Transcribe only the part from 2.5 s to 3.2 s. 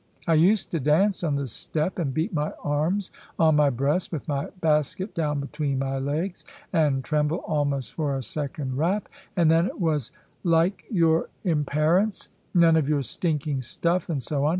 arms